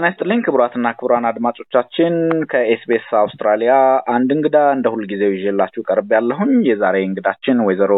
[0.00, 2.14] ጤና ይስጥልኝ ክቡራትና ክቡራን አድማጮቻችን
[2.50, 3.72] ከኤስቢኤስ አውስትራሊያ
[4.12, 7.92] አንድ እንግዳ እንደ ሁልጊዜው ይዤላችሁ ቀርቢያለሁኝ። የዛሬ እንግዳችን ወይዘሮ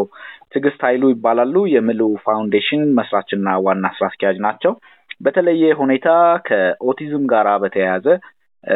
[0.53, 4.75] ትዕግስት ኃይሉ ይባላሉ። የምልኡ ፋውንዴሽን መስራችና ዋና ስራ አስኪያጅ ናቸው።
[5.21, 6.09] በተለየ ሁኔታ
[6.49, 8.07] ከኦቲዝም ጋራ በተያያዘ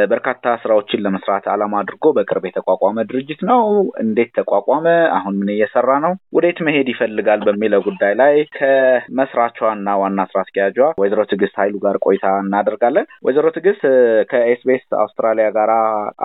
[0.06, 3.60] በርካታ ስራዎችን ለመስራት ዓላማ አድርጎ በቅርብ የተቋቋመ ድርጅት ነው።
[4.02, 4.86] እንዴት ተቋቋመ?
[5.16, 6.12] አሁን ምን እየሰራ ነው?
[6.36, 7.40] ወዴት መሄድ ይፈልጋል?
[7.46, 13.46] በሚለው ጉዳይ ላይ ከመስራቿ እና ዋና ስራ አስኪያጇ ወይዘሮ ትዕግስት ኃይሉ ጋር ቆይታ እናደርጋለን። ወይዘሮ
[13.56, 13.84] ትዕግስት
[14.30, 15.70] ከኤስቢኤስ አውስትራሊያ ጋር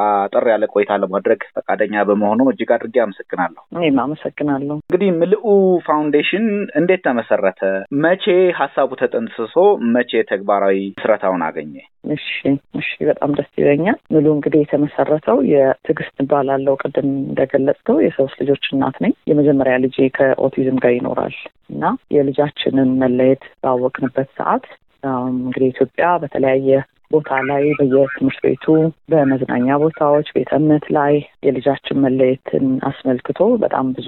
[0.06, 5.46] አጠር ያለ ቆይታ ለማድረግ ፈቃደኛ በመሆኑ እጅግ አድርጌ አመሰግናለሁ። እኔም አመሰግናለሁ። እንግዲህ ምልኡ
[5.88, 6.48] ፋውንዴሽን
[6.82, 7.62] እንዴት ተመሰረተ?
[8.04, 8.26] መቼ
[8.62, 9.56] ሀሳቡ ተጠንስሶ
[9.96, 11.74] መቼ ተግባራዊ ምስረታውን አገኘ?
[12.04, 12.28] እሺ
[12.76, 19.14] እሺ፣ በጣም ደስ ይለኛል። ምሉ እንግዲህ የተመሰረተው የትዕግስት እባላለሁ። ቅድም እንደገለጽከው የሶስት ልጆች እናት ነኝ።
[19.30, 21.36] የመጀመሪያ ልጄ ከኦቲዝም ጋር ይኖራል
[21.70, 21.84] እና
[22.16, 24.66] የልጃችንን መለየት ባወቅንበት ሰዓት
[25.36, 26.72] እንግዲህ ኢትዮጵያ በተለያየ
[27.12, 28.66] ቦታ ላይ በየትምህርት ቤቱ
[29.12, 31.14] በመዝናኛ ቦታዎች፣ ቤተ እምነት ላይ
[31.46, 34.08] የልጃችን መለየትን አስመልክቶ በጣም ብዙ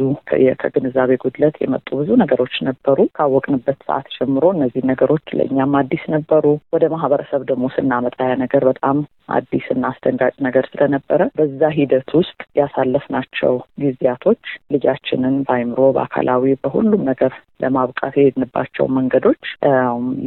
[0.61, 6.83] ከግንዛቤ ጉድለት የመጡ ብዙ ነገሮች ነበሩ። ካወቅንበት ሰዓት ጀምሮ እነዚህ ነገሮች ለእኛም አዲስ ነበሩ። ወደ
[6.93, 8.97] ማህበረሰብ ደግሞ ስናመጣ ያ ነገር በጣም
[9.33, 14.43] አዲስ እና አስደንጋጭ ነገር ስለነበረ በዛ ሂደት ውስጥ ያሳለፍናቸው ጊዜያቶች
[14.73, 19.43] ልጃችንን በአይምሮ፣ በአካላዊ፣ በሁሉም ነገር ለማብቃት የሄድንባቸው መንገዶች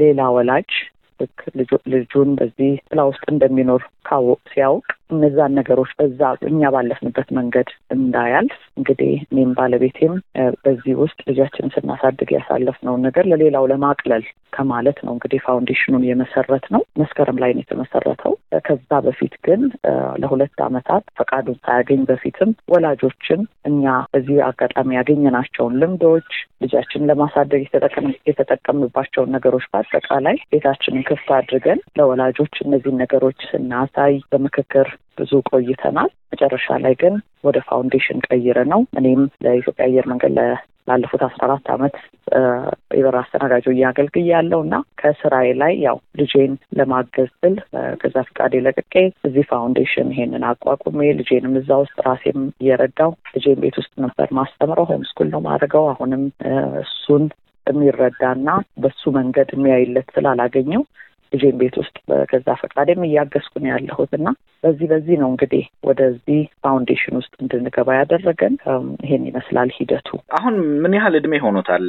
[0.00, 0.70] ሌላ ወላጅ
[1.20, 1.40] ልክ
[1.86, 9.12] ልጁን በዚህ ጥላ ውስጥ እንደሚኖር ካወቅ ሲያውቅ እነዛን ነገሮች በዛ እኛ ባለፍንበት መንገድ እንዳያልፍ እንግዲህ
[9.26, 10.14] እኔም ባለቤቴም
[10.64, 17.40] በዚህ ውስጥ ልጃችንን ስናሳድግ ያሳለፍነውን ነገር ለሌላው ለማቅለል ከማለት ነው እንግዲህ ፋውንዴሽኑን የመሰረት ነው። መስከረም
[17.42, 18.34] ላይ ነው የተመሰረተው።
[18.66, 19.62] ከዛ በፊት ግን
[20.22, 26.30] ለሁለት ዓመታት ፈቃዱን ሳያገኝ በፊትም ወላጆችን እኛ በዚህ አጋጣሚ ያገኘናቸውን ልምዶች
[26.62, 27.62] ልጃችንን ለማሳደግ
[28.30, 36.94] የተጠቀምባቸውን ነገሮች በአጠቃላይ ቤታችንን ክፍት አድርገን ለወላጆች እነዚህን ነገሮች ስናሳይ በምክክር ብዙ ቆይተናል። መጨረሻ ላይ
[37.02, 37.14] ግን
[37.44, 40.34] ወደ ፋውንዴሽን ቀይረነው እኔም ለኢትዮጵያ አየር መንገድ
[40.88, 41.94] ላለፉት አስራ አራት ዓመት
[42.96, 47.54] የበረራ አስተናጋጅ አገልግያለሁ እና ከስራዬ ላይ ያው ልጄን ለማገዝ ስል
[48.00, 48.94] በገዛ ፍቃዴ ለቅቄ
[49.28, 55.02] እዚህ ፋውንዴሽን ይሄንን አቋቁሜ ልጄንም እዛ ውስጥ ራሴም እየረዳው ልጄን ቤት ውስጥ ነበር ማስተምረው። home
[55.32, 56.22] ነው ማድረገው። አሁንም
[56.82, 57.24] እሱን
[57.66, 58.48] የሚረዳና
[58.78, 60.82] በሱ መንገድ የሚያይለት ስላላገኘው
[61.32, 64.28] ልጄን ቤት ውስጥ በገዛ ፈቃዴም እያገዝኩ ነው ያለሁት እና
[64.64, 68.54] በዚህ በዚህ ነው እንግዲህ ወደዚህ ፋውንዴሽን ውስጥ እንድንገባ ያደረገን።
[69.04, 71.84] ይሄን ይመስላል ሂደቱ። አሁን ምን ያህል እድሜ ሆኖታል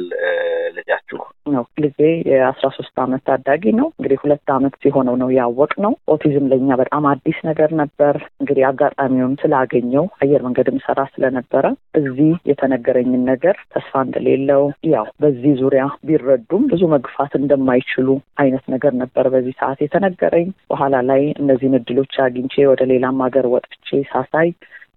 [0.78, 1.20] ልጃችሁ?
[1.50, 1.98] ነው ልጄ
[2.30, 7.06] የአስራ ሶስት አመት ታዳጊ ነው። እንግዲህ ሁለት አመት ሲሆነው ነው ያወቅ ነው። ኦቲዝም ለእኛ በጣም
[7.12, 11.64] አዲስ ነገር ነበር። እንግዲህ አጋጣሚውን ስላገኘው አየር መንገድ ምሰራ ስለነበረ
[12.00, 19.26] እዚህ የተነገረኝን ነገር ተስፋ እንደሌለው ያው በዚህ ዙሪያ ቢረዱም ብዙ መግፋት እንደማይችሉ አይነት ነገር ነበር
[19.34, 24.50] በዚህ ሰዓት የተነገረኝ። በኋላ ላይ እነዚህን እድሎች አግኝቼ ወደ ሌላም ሀገር ወጥቼ ሳሳይ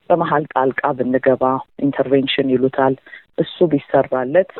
[0.10, 1.44] በመሀል ጣልቃ ብንገባ
[1.86, 2.94] intervention ይሉታል
[3.38, 4.52] እሱ ቢሰራለት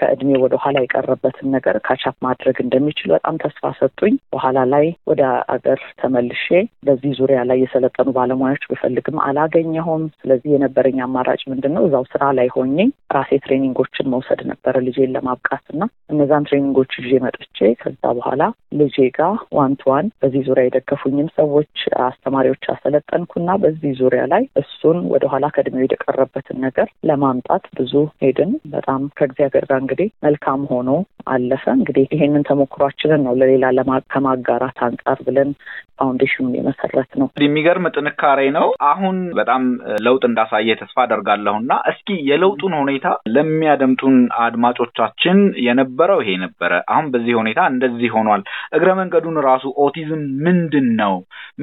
[0.00, 5.22] ከእድሜ ወደ ኋላ የቀረበትን ነገር catch up ማድረግ እንደሚችል በጣም ተስፋ ሰጡኝ። በኋላ ላይ ወደ
[5.54, 6.46] አገር ተመልሼ
[6.86, 11.84] በዚህ ዙሪያ ላይ የሰለጠኑ ባለሙያዎች ብፈልግም አላገኘሁም። ስለዚህ የነበረኝ አማራጭ ምንድን ነው?
[11.88, 12.78] እዛው ስራ ላይ ሆኜ
[13.16, 17.46] ራሴ training ኦችን መውሰድ ነበረ ልጄን ለማብቃት እና እነዛን training ኦች ይዤ መጥቼ
[17.80, 18.42] ከዛ በኋላ
[18.80, 21.74] ልጄ ጋር one to one በዚህ ዙሪያ የደገፉኝም ሰዎች
[22.06, 29.64] አስተማሪዎች አሰለጠንኩና በዚህ ዙሪያ ላይ እሱን ወደኋላ ከእድሜው የቀረበትን ነገር ለማምጣት ብዙ ሄድን። በጣም ከእግዚአብሔር
[29.70, 30.90] ጋር እንግዲህ መልካም ሆኖ
[31.26, 33.64] አለፈ። እንግዲህ ይሄንን ተሞክሯችንን ነው ለሌላ
[34.12, 35.50] ከማጋራት አንጻር ብለን
[36.00, 39.62] ፋውንዴሽኑን የመሰረትነው። የሚገርም ጥንካሬ ነው። አሁን በጣም
[40.04, 47.34] ለውጥ እንዳሳየ ተስፋ አደርጋለሁ እና እስኪ የለውጡን ሁኔታ ለሚያደምጡን አድማጮቻችን የነበረው ይሄ ነበረ፣ አሁን በዚህ
[47.40, 48.42] ሁኔታ እንደዚህ ሆኗል።
[48.76, 51.14] እግረ መንገዱን ራሱ ኦቲዝም ምንድን ነው?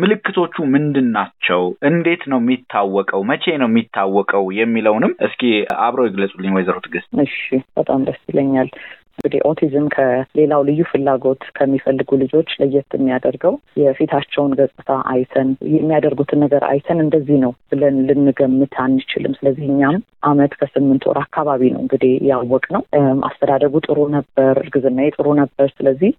[0.01, 1.62] ምልክቶቹ ምንድን ናቸው?
[1.89, 3.22] እንዴት ነው የሚታወቀው?
[3.30, 4.45] መቼ ነው የሚታወቀው?
[4.60, 5.44] የሚለውንም እስኪ
[5.86, 7.38] አብረው ይግለጹልኝ ወይዘሮ ትዕግስት። እሺ፣
[7.78, 8.69] በጣም ደስ ይለኛል።
[9.18, 17.00] እንግዲህ ኦቲዝም ከሌላው ልዩ ፍላጎት ከሚፈልጉ ልጆች ለየት የሚያደርገው የፊታቸውን ገጽታ አይተን የሚያደርጉትን ነገር አይተን
[17.06, 19.98] እንደዚህ ነው ብለን ልንገምት አንችልም። ስለዚህ እኛም
[20.28, 22.84] አመት ከስምንት ወር አካባቢ ነው እንግዲህ ያወቅ ነው።
[23.28, 26.12] አስተዳደጉ ጥሩ ነበር፣ እርግዝናዬ ጥሩ ነበር። ስለዚህ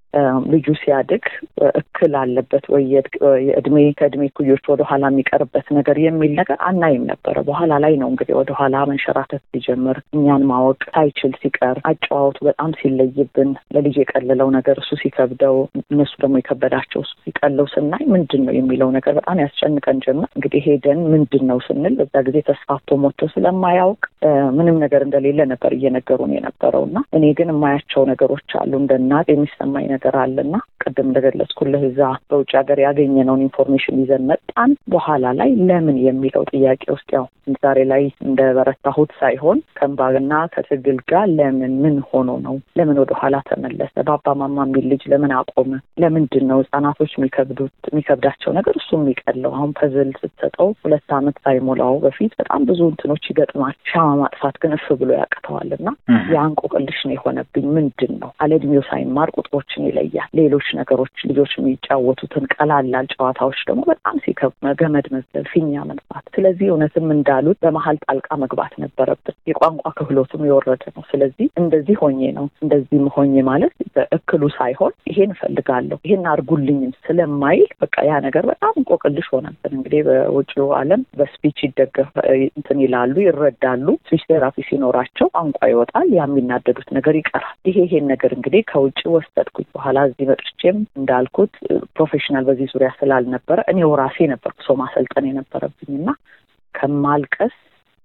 [0.52, 1.24] ልጁ ሲያድግ
[1.80, 2.84] እክል አለበት ወይ
[3.46, 8.76] የእድሜ ከእድሜ ኩዮች ወደኋላ የሚቀርበት ነገር የሚል ነገር አናይም ነበረ። በኋላ ላይ ነው እንግዲህ ወደኋላ
[8.90, 15.56] መንሸራተት ሲጀምር እኛን ማወቅ ሳይችል ሲቀር አጨዋወቱ በጣም ሲ ሲለይብን ለልጅ የቀለለው ነገር እሱ ሲከብደው፣
[15.84, 21.00] እነሱ ደግሞ የከበዳቸው እሱ ሲቀለው ስናይ ምንድን ነው የሚለው ነገር በጣም ያስጨንቀን ጀመር። እንግዲህ ሄደን
[21.12, 24.02] ምንድን ነው ስንል በዛ ጊዜ ተስፋፍቶ መጥቶ ስለማያውቅ
[24.58, 29.86] ምንም ነገር እንደሌለ ነበር እየነገሩን የነበረው እና እኔ ግን የማያቸው ነገሮች አሉ እንደ እናት የሚሰማኝ
[29.94, 36.44] ነገር አለና ቅድም እንደገለጽኩልህ እዛ በውጭ ሀገር ያገኘነውን information ይዘን መጣን። በኋላ ላይ ለምን የሚለው
[36.52, 37.26] ጥያቄ ውስጥ ያው
[37.58, 43.36] ዛሬ ላይ እንደ በረታሁት ሳይሆን ከእንባና ከትግል ጋር ለምን ምን ሆኖ ነው ለምን ወደ ኋላ
[43.48, 43.94] ተመለሰ?
[44.06, 45.70] ባባ ማማ የሚል ልጅ ለምን አቆመ?
[46.02, 49.50] ለምንድን ነው ህጻናቶች የሚከብዱት የሚከብዳቸው ነገር እሱ የሚቀለው?
[49.58, 54.86] አሁን ፐዝል ስትሰጠው ሁለት ዓመት ሳይሞላው በፊት በጣም ብዙ እንትኖች ይገጥማል። ሻማ ማጥፋት ግን እፍ
[55.00, 55.88] ብሎ ያቅተዋል እና
[56.32, 63.60] የእንቆቅልሽ ነው የሆነብኝ። ምንድን ነው አለዕድሜው ሳይማር ቁጥሮችን ይለያል። ሌሎች ነገሮች ልጆች የሚጫወቱትን ቀላላል ጨዋታዎች
[63.68, 64.46] ደግሞ በጣም ሲከብድ
[64.80, 69.16] ገመድ መዝለል፣ ፊኛ መንፋት። ስለዚህ እውነትም እንዳሉት በመሀል ጣልቃ መግባት ነበረብን።
[69.50, 75.98] የቋንቋ ክህሎቱም የወረደ ነው። ስለዚህ እንደዚህ ሆኜ ነው እንደዚህ ሆኜ ማለት በእክሉ ሳይሆን ይሄን እፈልጋለሁ
[76.06, 82.10] ይሄን አድርጉልኝም ስለማይል በቃ ያ ነገር በጣም እንቆቅልሽ ሆነብን። እንግዲህ በውጭው ዓለም በ speech ይደገፍ
[82.50, 88.32] እንትን ይላሉ ይረዳሉ። speech therapy ሲኖራቸው ቋንቋ ይወጣል፣ ያ የሚናደዱት ነገር ይቀራል። ይሄ ይሄን ነገር
[88.38, 91.54] እንግዲህ ከውጭ ወሰድኩኝ። በኋላ እዚህ መጥቼም እንዳልኩት
[91.96, 96.10] professional በዚህ ዙሪያ ስላልነበረ እኔው ራሴ ነበርኩ ሰው ማሰልጠን የነበረብኝ እና
[96.74, 97.54] ከማልቀስ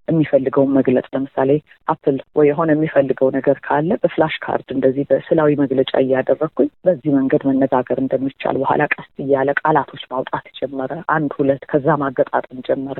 [0.08, 1.52] የሚፈልገውን መግለጽ ለምሳሌ
[1.88, 7.44] apple ወይ የሆነ የሚፈልገው ነገር ካለ በ flash card እንደዚህ በስዕላዊ መግለጫ እያደረግኩኝ በዚህ መንገድ
[7.50, 12.98] መነጋገር እንደሚቻል በኋላ ቀስ እያለ ቃላቶች ማውጣት ጀመረ። አንድ ሁለት፣ ከዛ ማገጣጠም ጀመረ።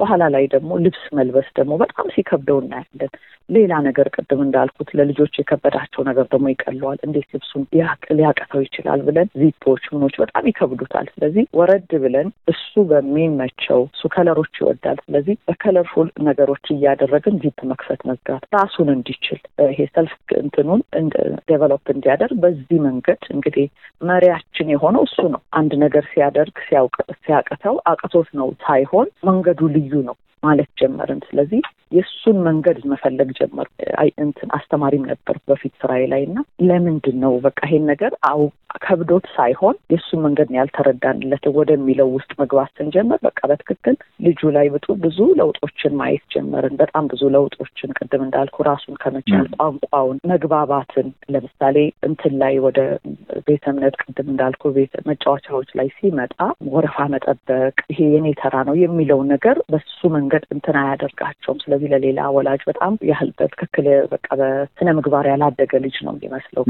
[0.00, 3.12] በኋላ ላይ ደግሞ ልብስ መልበስ ደግሞ በጣም ሲከብደው እናያለን።
[3.48, 7.64] ሌላ ነገር ቅድም እንዳልኩት ለልጆች የከበዳቸው ነገር ደግሞ ይቀለዋል። እንዴት ልብሱን
[8.16, 14.54] ሊያቀተው ይችላል ብለን ዚፖች ምኖች በጣም ይከብዱታል። ስለዚህ ወረድ ብለን እሱ በሚመቸው እሱ color ኦች
[14.60, 20.80] ይወዳል። ስለዚህ በ colorful ነገር ነገሮች እያደረግን ዚፕ መክፈት መዝጋት ራሱን እንዲችል ይሄ ሰልፍ እንትኑን
[21.48, 23.66] ዴቨሎፕ እንዲያደርግ በዚህ መንገድ እንግዲህ
[24.00, 26.56] መሪያችን የሆነው እሱ ነው። አንድ ነገር ሲያደርግ
[27.20, 30.16] ሲያቅተው አቅቶት ነው ሳይሆን መንገዱ ልዩ ነው
[30.46, 31.62] ማለት ጀመርን። ስለዚህ
[31.92, 33.66] የእሱን መንገድ መፈለግ ጀመር።
[34.20, 36.38] እንትን አስተማሪም ነበር በፊት ስራዬ ላይ እና
[36.68, 38.40] ለምንድን ነው በቃ ይሄን ነገር አው
[38.84, 43.94] ከብዶት ሳይሆን የእሱን መንገድ ነው ያልተረዳንለት ወደሚለው ውስጥ መግባት ስንጀምር በቃ በትክክል
[44.26, 50.18] ልጁ ላይ ብጡ ብዙ ለውጦችን ማየት ጀመርን። በጣም ብዙ ለውጦችን ቅድም እንዳልኩ ራሱን ከመቻል ቋንቋውን፣
[50.32, 51.76] መግባባትን ለምሳሌ
[52.08, 52.78] እንትን ላይ ወደ
[53.48, 56.34] ቤተ እምነት ቅድም እንዳልኩ ቤተ መጫወቻዎች ላይ ሲመጣ
[56.72, 62.62] ወረፋ መጠበቅ ይሄ የኔ ተራ ነው የሚለው ነገር በሱ መንገድ እንትን አያደርጋቸውም። ስለዚህ ለሌላ ወላጅ
[62.68, 66.64] በጣም ያህል በትክክል በቃ በስነ ምግባር ያላደገ ልጅ ነው የሚመስለው።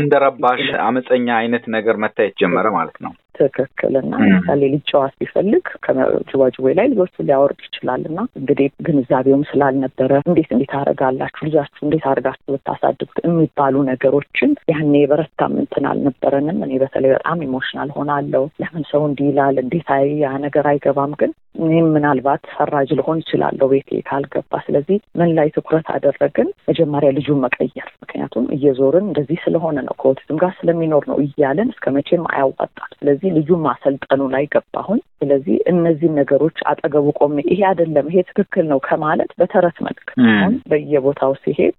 [0.00, 5.64] እንደ ረባሽ አመፀኛ አይነት ነገር መታየት ጀመረ ማለት ነው። ትክክል እና ለምሳሌ ልጅ ጨዋታ ሲፈልግ
[5.84, 12.54] ከጅዋጅዌ ላይ ልጆቹን ሊያወርድ ይችላል እና እንግዲህ ግንዛቤውም ስላልነበረ እንዴት እንዴት አድርጋችሁ ልጃችሁ እንዴት አድርጋችሁ
[12.54, 19.28] ብታሳድጉት የሚባሉ ነገሮችን ያኔ የበረታም እንትን አልነበረንም። እኔ በተለይ በጣም emotional ሆናለሁ። ለምን ሰው እንዲህ
[19.30, 24.98] ይላል እንዴት አይ ያ ነገር አይገባም። ግን እኔም ምናልባት ፈራጅ ልሆን ይችላለሁ ቤቴ ካልገባ። ስለዚህ
[25.20, 26.48] ምን ላይ ትኩረት አደረግን?
[26.70, 32.24] መጀመሪያ ልጁን መቀየር። ምክንያቱም እየዞርን እንደዚህ ስለሆነ ነው ከኦቲዝም ጋር ስለሚኖር ነው እያለን እስከ መቼም
[32.32, 38.64] አያዋጣም። ስለዚህ ልጁን ማሰልጠኑ ላይ ገባሁኝ። ስለዚህ እነዚህን ነገሮች አጠገቡ ቆሜ ይሄ አይደለም ይሄ ትክክል
[38.70, 41.74] ነው ከማለት በተረት መልክ አሁን በየቦታው ሲሄድ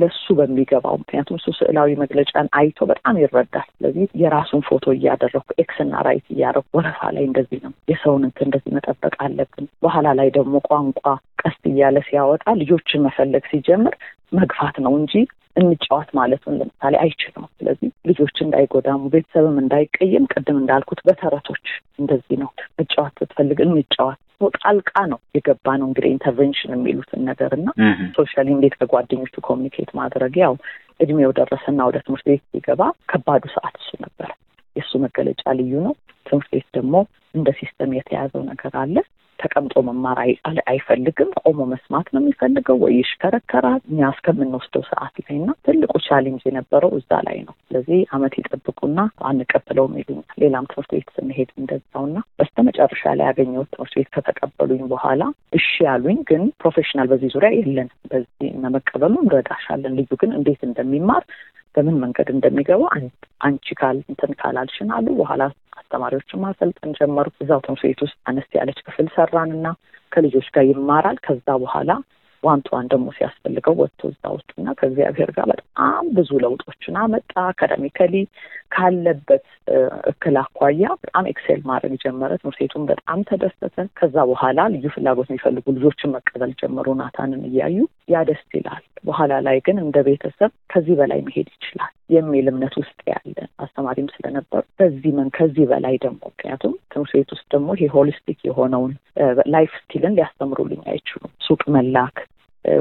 [0.00, 6.02] ለሱ በሚገባው ምክንያቱም እሱ ስዕላዊ መግለጫን አይቶ በጣም ይረዳል። ስለዚህ የራሱን ፎቶ እያደረኩ X ና
[6.08, 11.04] right እያደረኩ ወረፋ ላይ እንደዚህ ነው የሰውን እንትን እንደዚህ መጠበቅ አለብን። በኋላ ላይ ደግሞ ቋንቋ
[11.42, 13.94] ቀስ እያለ ሲያወጣ ልጆችን መፈለግ ሲጀምር
[14.34, 15.14] መግፋት ነው እንጂ
[15.56, 21.66] እንጫወት ማለቱን ለምሳሌ አይችልም። ስለዚህ ልጆች እንዳይጎዱም ቤተሰብም እንዳይቀየም ቅድም እንዳልኩት በተረቶች
[21.98, 24.20] እንደዚህ ነው መጫወት ስትፈልግ እንጫወት
[24.58, 27.68] ጣልቃ ነው የገባ ነው እንግዲህ intervention የሚሉትን ነገር እና
[28.16, 30.54] socially እንዴት ከጓደኞቹ communicate ማድረግ ያው
[31.00, 34.30] እድሜው ደረሰና ወደ ትምህርት ቤት ሲገባ ከባዱ ሰዓት እሱ ነበር።
[34.76, 35.94] የእሱ መገለጫ ልዩ ነው።
[36.26, 36.94] ትምህርት ቤት ደግሞ
[37.34, 38.96] እንደ system የተያዘው ነገር አለ።
[39.42, 40.18] ተቀምጦ መማር
[40.72, 46.92] አይፈልግም። ቆሞ መስማት ነው የሚፈልገው፣ ወይ ይሽከረከራል። እኛ እስከምንወስደው ሰዓት ላይ እና ትልቁ challenge የነበረው
[46.98, 48.98] እዛ ላይ ነው። ስለዚህ አመት ይጠብቁና
[49.30, 54.82] አንቀበለውም ይሉኛል። ሌላም ትምህርት ቤት ስንሄድ እንደዛው እና በስተ መጨረሻ ላይ ያገኘሁት ትምህርት ቤት ከተቀበሉኝ
[54.92, 55.22] በኋላ
[55.52, 61.24] እሺ ያሉኝ፣ ግን professional በዚህ ዙሪያ የለን፣ በዚህ መቀበሉ እንረዳሻለን። ልዩ ግን እንዴት እንደሚማር
[61.74, 62.82] በምን መንገድ እንደሚገባ
[63.40, 65.42] አንቺ ካል እንትን ካላልሽን አሉ። በኋላ
[65.82, 69.66] አስተማሪዎችን ማሰልጠን ጀመሩ። እዛው ትምህርት ቤት ውስጥ አነስ ያለች ክፍል ሰራን እና
[70.12, 71.90] ከልጆች ጋር ይማራል። ከዛ በኋላ
[72.42, 78.14] one one ደግሞ ሲያስፈልገው ወጥቶ እዛ ውስጥ እና ከእግዚአብሔር ጋር በጣም ብዙ ለውጦችን አመጣ። academically
[78.74, 79.46] ካለበት
[80.12, 85.64] እክል አኳያ በጣም excel ማድረግ ጀመረ። ትምህርት ቤቱን በጣም ተደሰተ። ከዛ በኋላ ልዩ ፍላጎት የሚፈልጉ
[85.76, 87.78] ልጆችን መቀበል ጀመሩ ናታንን እያዩ።
[88.12, 92.98] ያ ደስ ይላል። በኋላ ላይ ግን እንደ ቤተሰብ ከዚህ በላይ መሄድ ይችላል የሚል እምነት ውስጥ
[93.10, 93.34] ያለ
[93.64, 98.92] አስተማሪም ስለነበሩ በዚህ መን ከዚህ በላይ ደግሞ ምክንያቱም ትምህርት ቤት ውስጥ ደግሞ ይሄ holistic የሆነውን
[99.54, 102.16] life skill ን ሊያስተምሩልኝ አይችሉም። ሱቅ መላክ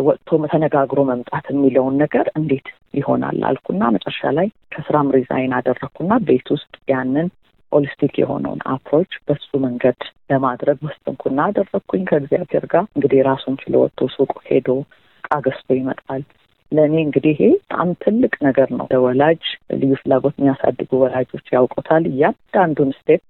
[0.06, 6.74] ወጥቶ ተነጋግሮ መምጣት የሚለውን ነገር እንዴት ይሆናል አልኩና መጨረሻ ላይ ከስራም resign አደረግኩና ቤት ውስጥ
[6.92, 7.30] ያንን
[7.72, 14.32] holistic የሆነውን approach በሱ መንገድ ለማድረግ ወሰንኩና አደረግኩኝ ከእግዚአብሔር ጋር እንግዲህ ራሱን ችሎ ወጥቶ ሱቅ
[14.50, 14.70] ሄዶ
[15.24, 16.24] እቃ ገዝቶ ይመጣል።
[16.72, 19.44] ለእኔ እንግዲህ ይሄ በጣም ትልቅ ነገር ነው። ለወላጅ
[19.80, 23.22] ልዩ ፍላጎት የሚያሳድጉ ወላጆች ያውቁታል። እያንዳንዱን step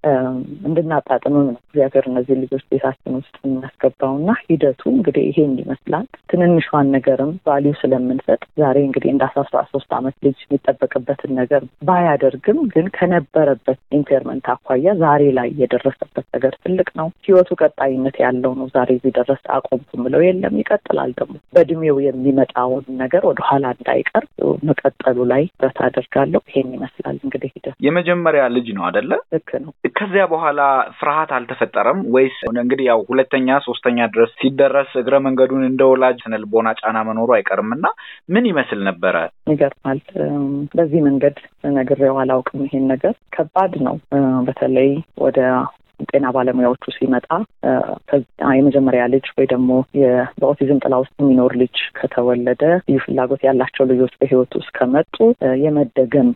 [0.68, 7.32] እንድናጣጥምም ነው እግዚአብሔር እነዚህ ልጆች ቤታችን ውስጥ የሚያስገባው እና ሂደቱ እንግዲህ ይሄን ይመስላል። ትንንሿን ነገርም
[7.48, 14.46] value ስለምንሰጥ ዛሬ እንግዲህ እንደ አስራ ሶስት አመት ልጅ የሚጠበቅበትን ነገር ባያደርግም ግን ከነበረበት impairment
[14.54, 19.90] አኳያ ዛሬ ላይ የደረሰበት ነገር ትልቅ ነው። ህይወቱ ቀጣይነት ያለው ነው። ዛሬ እዚህ ደረሰ አቆምኩ
[20.06, 24.24] ብለው የለም ይቀጥላል። ደግሞ በእድሜው የሚመጣውን ነገር ወደኋላ እንዳይቀር
[24.70, 29.12] መቀጠሉ ላይ ጥረት አደርጋለሁ። ይሄን ይመስላል እንግዲህ ሂደት። የመጀመሪያ ልጅ ነው አደለ?
[29.36, 30.62] ልክ ነው። ከዚያ በኋላ
[31.00, 32.38] ፍርሃት አልተፈጠረም ወይስ?
[32.64, 37.86] እንግዲህ ያው ሁለተኛ ሶስተኛ ድረስ ሲደረስ እግረ መንገዱን እንደ ወላጅ ስነልቦና ጫና መኖሩ አይቀርም እና
[38.34, 39.16] ምን ይመስል ነበረ?
[39.52, 40.02] ይገርማል።
[40.74, 41.38] በዚህ መንገድ
[41.78, 43.96] ነግሬው አላውቅም። ይሄን ነገር ከባድ ነው።
[44.48, 45.38] በተለይ ወደ
[46.10, 47.28] ጤና ባለሙያዎቹ ሲመጣ
[48.60, 49.70] የመጀመሪያ ልጅ ወይ ደግሞ
[50.42, 55.18] በኦቲዝም ጥላ ውስጥ የሚኖር ልጅ ከተወለደ ልዩ ፍላጎት ያላቸው ልጆች በህይወት ውስጥ ከመጡ
[55.64, 56.30] የመደገም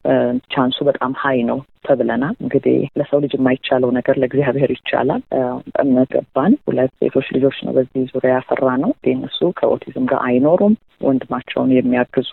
[0.56, 5.22] chance ኡ በጣም high ነው ተብለናል። እንግዲህ ለሰው ልጅ የማይቻለው ነገር ለእግዚአብሔር ይቻላል።
[5.84, 6.14] እምነት
[6.68, 10.74] ሁለት ሴቶች ልጆች ነው በዚህ ዙሪያ ያፈራ ነው። እነሱ ከኦቲዝም ጋር አይኖሩም።
[11.06, 12.32] ወንድማቸውን የሚያግዙ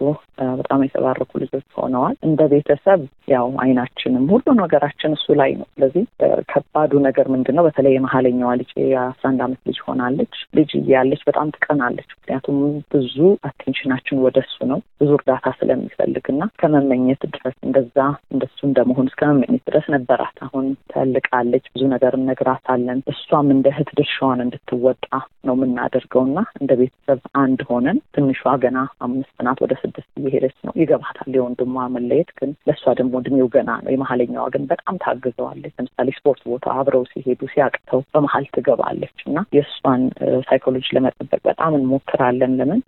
[0.59, 3.01] በጣም የተባረኩ ልጆች ሆነዋል። እንደ ቤተሰብ
[3.33, 6.05] ያው አይናችንም ሁሉ ነገራችን እሱ ላይ ነው። ስለዚህ
[6.53, 7.65] ከባዱ ነገር ምንድን ነው?
[7.69, 12.59] በተለይ የመሀለኛዋ ልጅ የአስራ አንድ አመት ልጅ ሆናለች። ልጅ እያለች በጣም ትቀናለች። ምክንያቱም
[12.95, 13.17] ብዙ
[13.49, 16.27] አቴንሽናችን ወደ እሱ ነው ብዙ እርዳታ ስለሚፈልግ
[16.63, 17.97] ከመመኘት ድረስ እንደዛ
[18.33, 24.41] እንደሱ እንደመሆን እስከ መመኘት ድረስ ነበራት። አሁን ተልቃለች። ብዙ ነገር እነግራታለን። እሷም እንደ እህት ድርሻዋን
[24.45, 25.07] እንድትወጣ
[25.47, 28.33] ነው የምናደርገው እና እንደ ቤተሰብ አንድ ሆነን ትንሿ
[28.65, 33.71] ገና አምስት ናት፣ ወደ ስድስት እየሄደች ነው። ይገባታል የወንድሟ መለየት፣ ግን ለእሷ ደግሞ እድሜው ገና
[33.85, 40.03] ነው። የመሀለኛዋ ግን በጣም ታግዘዋለች። ለምሳሌ ስፖርት ቦታ አብረው ሲሄዱ ሲያቅተው በመሀል ትገባለች እና የእሷን
[40.49, 42.81] ሳይኮሎጂ ለመጠበቅ በጣም እንሞክራለን። ለምን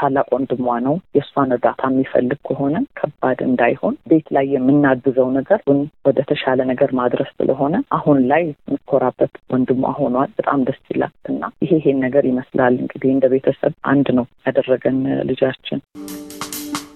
[0.00, 5.60] ታላቅ ወንድሟ ነው። የእሷን እርዳታ የሚፈልግ ከሆነ ከባድ እንዳይሆን ቤት ላይ የምናግዘው ነገር
[6.04, 11.72] ወደ ተሻለ ነገር ማድረስ ስለሆነ አሁን ላይ የምኮራበት ወንድሟ ሆኗል። በጣም ደስ ይላል እና ይሄ
[11.80, 14.98] ይሄን ነገር ይመስላል እንግዲህ እንደ ቤተሰብ አንድ ነው ያደረገን
[15.30, 15.80] ልጃችን።